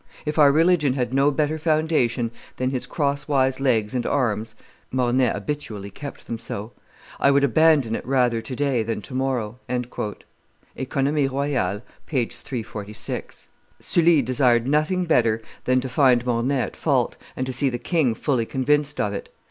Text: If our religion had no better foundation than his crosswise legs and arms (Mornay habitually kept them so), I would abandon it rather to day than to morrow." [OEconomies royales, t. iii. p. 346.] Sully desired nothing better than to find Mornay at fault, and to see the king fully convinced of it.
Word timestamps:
If 0.25 0.39
our 0.39 0.51
religion 0.51 0.93
had 0.93 1.13
no 1.13 1.29
better 1.29 1.59
foundation 1.59 2.31
than 2.57 2.71
his 2.71 2.87
crosswise 2.87 3.59
legs 3.59 3.93
and 3.93 4.03
arms 4.03 4.55
(Mornay 4.91 5.31
habitually 5.31 5.91
kept 5.91 6.25
them 6.25 6.39
so), 6.39 6.71
I 7.19 7.29
would 7.29 7.43
abandon 7.43 7.95
it 7.95 8.03
rather 8.03 8.41
to 8.41 8.55
day 8.55 8.81
than 8.81 9.03
to 9.03 9.13
morrow." 9.13 9.59
[OEconomies 9.69 11.29
royales, 11.29 11.83
t. 12.09 12.17
iii. 12.17 12.25
p. 12.25 12.31
346.] 12.33 13.49
Sully 13.79 14.23
desired 14.23 14.65
nothing 14.65 15.05
better 15.05 15.39
than 15.65 15.79
to 15.81 15.87
find 15.87 16.25
Mornay 16.25 16.61
at 16.61 16.75
fault, 16.75 17.15
and 17.35 17.45
to 17.45 17.53
see 17.53 17.69
the 17.69 17.77
king 17.77 18.15
fully 18.15 18.47
convinced 18.47 18.99
of 18.99 19.13
it. 19.13 19.29